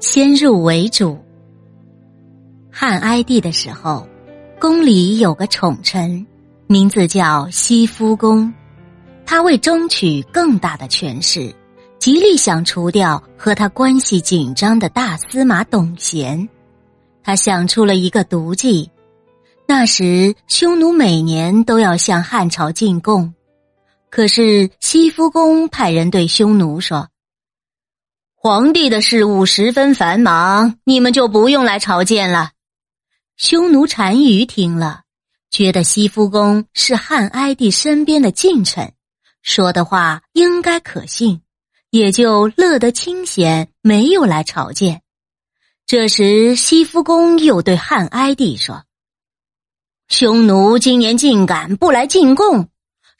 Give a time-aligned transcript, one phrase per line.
[0.00, 1.18] 先入为主。
[2.72, 4.08] 汉哀帝的时候，
[4.58, 6.26] 宫里有个宠臣，
[6.66, 8.52] 名字叫西夫公。
[9.26, 11.54] 他为争取更大的权势，
[11.98, 16.48] 极力想除掉和他关系紧张的大司马董贤。
[17.22, 18.90] 他想出了一个毒计。
[19.68, 23.34] 那时，匈奴每年都要向汉朝进贡，
[24.08, 27.06] 可是西夫公派人对匈奴说。
[28.42, 32.52] 皇帝的事务十分繁忙，你们就不用来朝见了。
[33.36, 35.02] 匈奴单于听了，
[35.50, 38.94] 觉得西夫公是汉哀帝身边的近臣，
[39.42, 41.42] 说的话应该可信，
[41.90, 45.02] 也就乐得清闲，没有来朝见。
[45.86, 48.84] 这时，西夫公又对汉哀帝说
[50.08, 52.70] ：“匈奴今年竟敢不来进贡，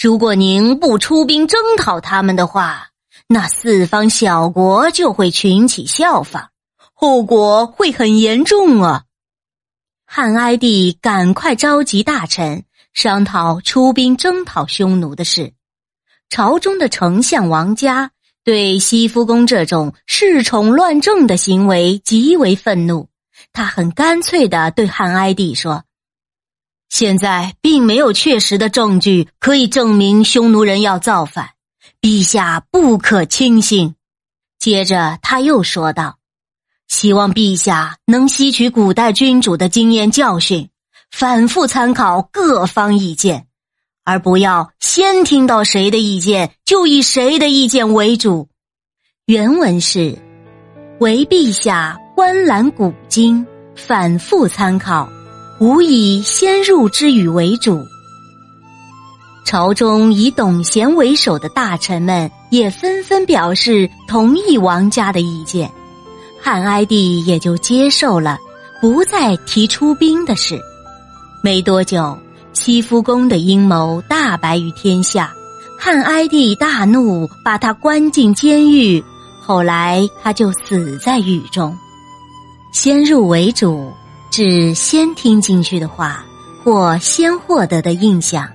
[0.00, 2.87] 如果您不出兵征讨他们的话。”
[3.30, 6.48] 那四方小国就会群起效仿，
[6.94, 9.04] 后果会很严重啊！
[10.06, 15.52] 汉哀帝赶快召集大臣商讨出兵征讨匈奴的事。
[16.30, 18.12] 朝中的丞相王嘉
[18.44, 23.10] 对西夫公这种恃宠乱政的行为极为愤怒，
[23.52, 25.84] 他很干脆的对汉哀帝说
[26.88, 31.50] ：“现在并没有确实的证据可以证明匈奴人要造反。”
[32.00, 33.94] 陛下不可轻信。
[34.58, 36.18] 接着他又说道
[36.88, 40.68] ：“希望陛下能吸取古代君主的经验教训，
[41.10, 43.46] 反复参考各方意见，
[44.04, 48.48] 而不要先听到谁的意见就以谁的意见为主。”
[49.26, 50.16] 原文是
[51.00, 55.08] ：“唯陛下观览古今，反复参考，
[55.60, 57.84] 无以先入之语为主。”
[59.48, 65.72] 朝中以董贤为首的大臣们也纷纷表示同意王家的意见，
[66.38, 68.38] 汉哀帝也就接受了，
[68.78, 70.60] 不再提出兵的事。
[71.42, 72.14] 没多久，
[72.52, 75.32] 戚夫公的阴谋大白于天下，
[75.78, 79.02] 汉哀帝大怒，把他关进监狱。
[79.40, 81.74] 后来他就死在狱中。
[82.70, 83.90] 先入为主，
[84.30, 86.22] 指先听进去的话，
[86.62, 88.46] 或先获得的印象。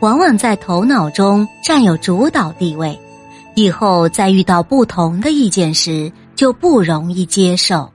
[0.00, 2.98] 往往在头脑中占有主导地位，
[3.56, 7.90] 以后在遇到不同的意见时，就不容易接受。